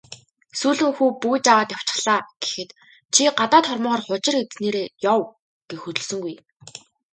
[0.59, 2.69] "Сүүлэн хүү бөгж аваад явчихлаа" гэхэд
[3.13, 5.21] "Чи гадаад хормойгоор хужир идсэнээрээ яв"
[5.67, 6.35] гээд хөдөлсөнгүй.